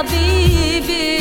حبيبي 0.00 1.19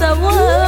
sawah 0.00 0.59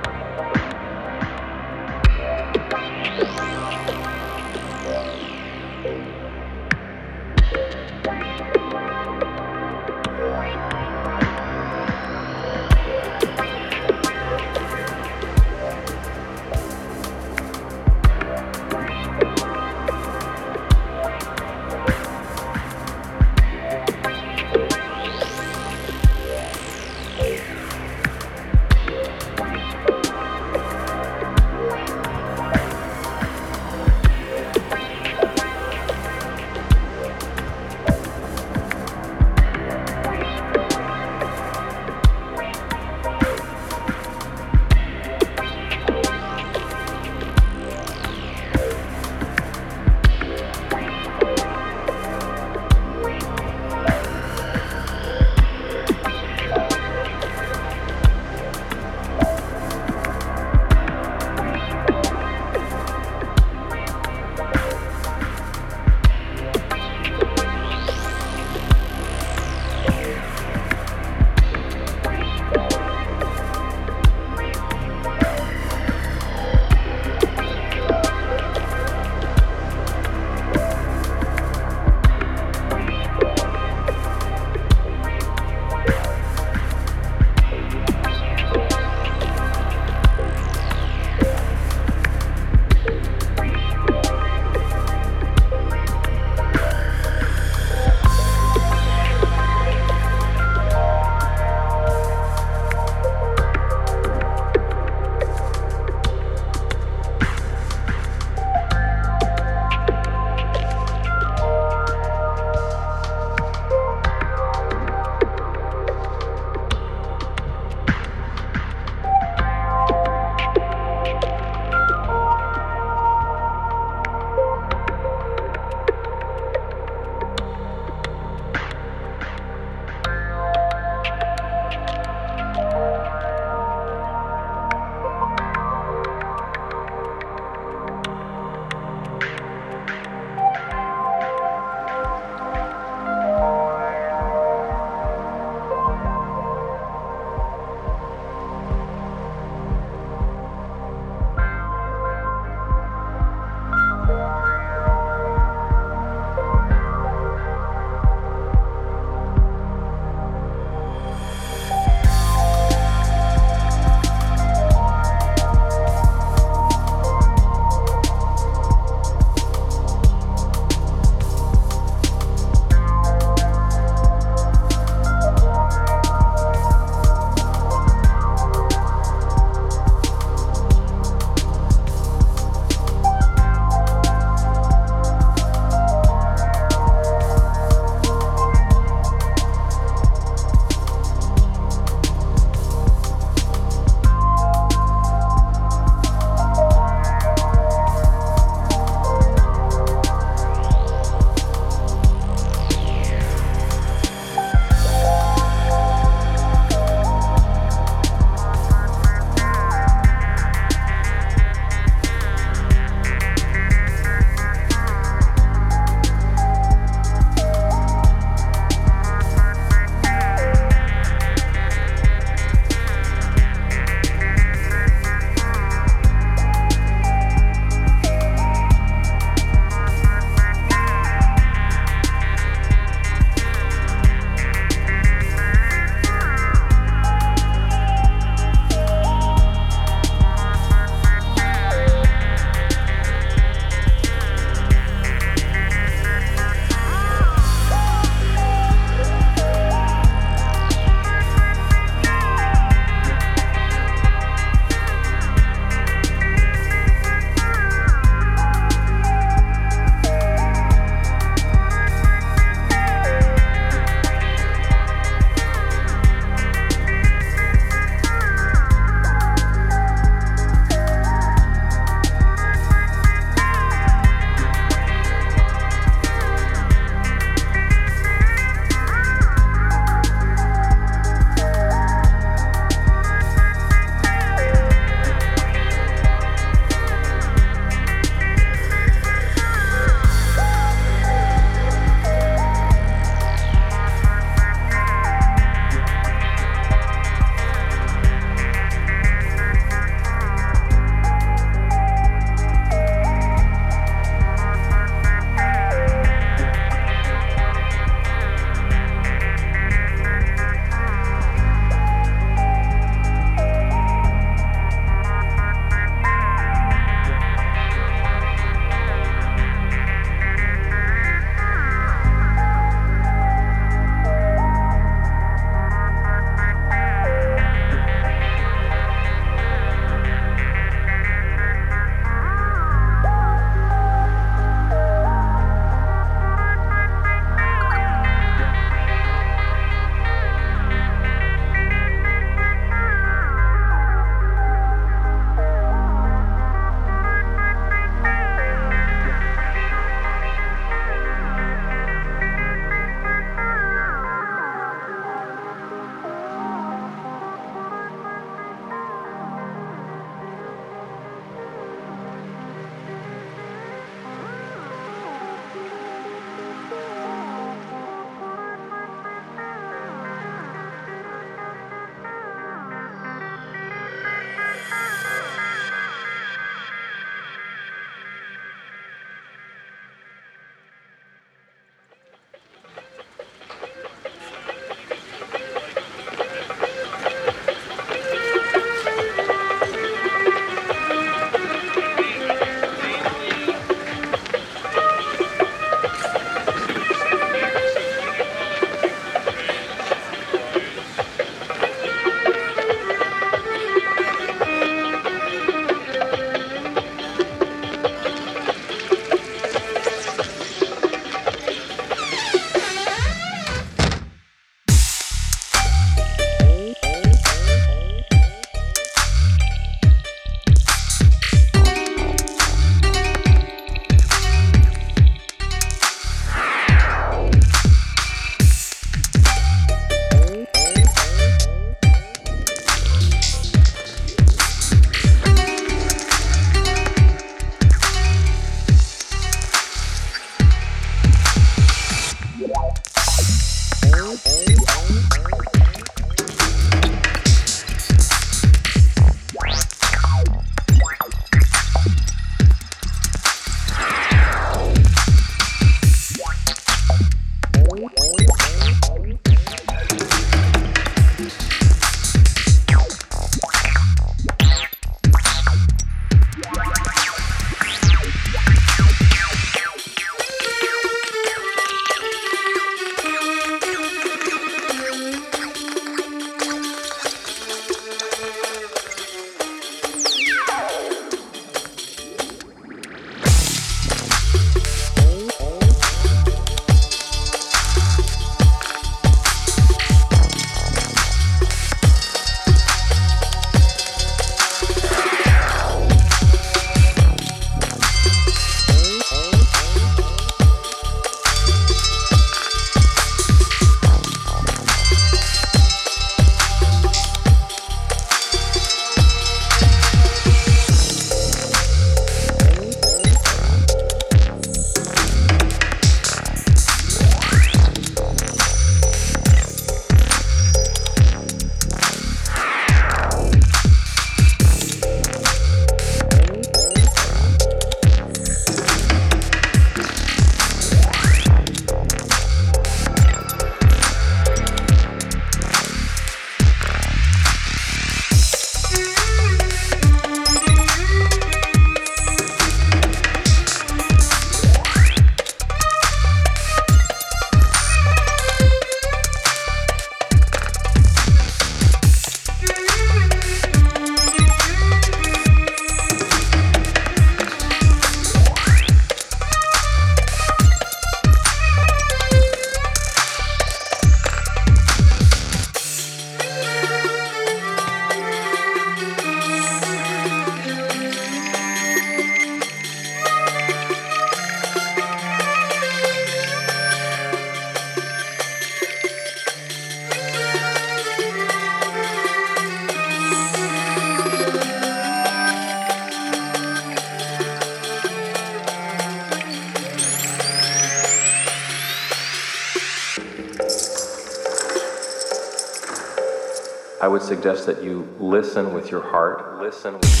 suggest 597.35 597.45
that 597.45 597.63
you 597.63 597.87
listen 597.99 598.53
with 598.53 598.71
your 598.71 598.81
heart. 598.81 599.41
Listen 599.41 599.73
with. 599.73 600.00